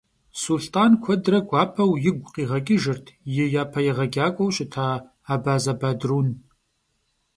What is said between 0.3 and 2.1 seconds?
Сулътӏан куэдрэ гуапэу